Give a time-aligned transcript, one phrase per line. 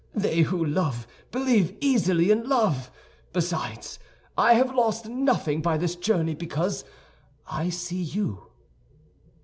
[0.15, 2.89] They who love believe easily in love.
[3.33, 3.99] Besides,
[4.35, 6.83] I have lost nothing by this journey because
[7.45, 8.47] I see you."